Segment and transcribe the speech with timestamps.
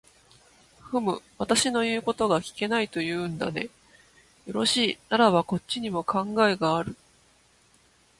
[0.89, 3.65] ふむ、私の言うことが聞けないと言うんだね。
[4.47, 6.95] よろしい、ならばこっちにも考えがある。